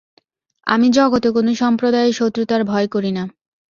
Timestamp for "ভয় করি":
2.63-3.11